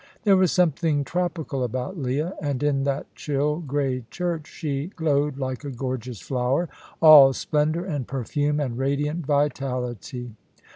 There 0.23 0.35
was 0.35 0.51
something 0.51 1.03
tropical 1.03 1.63
about 1.63 1.95
Leah, 1.95 2.33
and 2.41 2.63
in 2.63 2.85
that 2.85 3.13
chill 3.13 3.57
grey 3.57 4.03
church 4.09 4.47
she 4.47 4.87
glowed 4.87 5.37
like 5.37 5.63
a 5.63 5.69
gorgeous 5.69 6.19
flower, 6.19 6.69
all 7.03 7.33
splendour 7.33 7.85
and 7.85 8.07
perfume 8.07 8.59
and 8.59 8.79
radiant 8.79 9.27
vitality. 9.27 10.31